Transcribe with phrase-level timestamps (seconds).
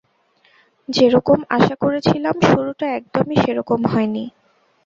[0.89, 4.23] যেরকম আশা করেছিলাম শুরুটা একদমই সেরকম হয়নি।